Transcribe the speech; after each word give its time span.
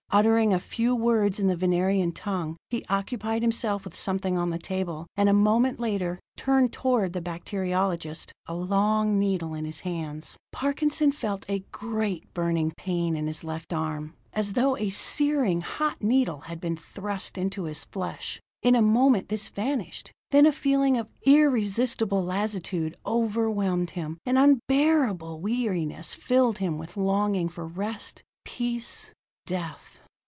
Uttering 0.13 0.51
a 0.53 0.59
few 0.59 0.93
words 0.93 1.39
in 1.39 1.47
the 1.47 1.55
Venerian 1.55 2.11
tongue, 2.11 2.57
he 2.69 2.83
occupied 2.89 3.41
himself 3.43 3.85
with 3.85 3.95
something 3.95 4.37
on 4.37 4.49
the 4.49 4.59
table, 4.59 5.07
and 5.15 5.29
a 5.29 5.33
moment 5.33 5.79
later 5.79 6.19
turned 6.35 6.73
toward 6.73 7.13
the 7.13 7.21
bacteriologist, 7.21 8.33
a 8.45 8.53
long 8.53 9.17
needle 9.17 9.53
in 9.53 9.63
his 9.63 9.79
hands. 9.79 10.35
Parkinson 10.51 11.13
felt 11.13 11.49
a 11.49 11.63
great 11.71 12.33
burning 12.33 12.73
pain 12.75 13.15
in 13.15 13.25
his 13.25 13.45
left 13.45 13.71
arm, 13.71 14.13
as 14.33 14.51
though 14.51 14.75
a 14.75 14.89
searing, 14.89 15.61
hot 15.61 16.03
needle 16.03 16.41
had 16.41 16.59
been 16.59 16.75
thrust 16.75 17.37
into 17.37 17.63
his 17.63 17.85
flesh. 17.85 18.37
In 18.61 18.75
a 18.75 18.81
moment 18.81 19.29
this 19.29 19.47
vanished. 19.47 20.11
Then 20.31 20.45
a 20.45 20.51
feeling 20.51 20.97
of 20.97 21.07
irresistible 21.25 22.21
lassitude 22.21 22.97
overwhelmed 23.05 23.91
him; 23.91 24.17
an 24.25 24.35
unbearable 24.35 25.39
weariness 25.39 26.13
filled 26.15 26.57
him 26.57 26.77
with 26.77 26.97
longing 26.97 27.47
for 27.47 27.65
rest, 27.65 28.23
peace 28.43 29.13
death. 29.45 29.99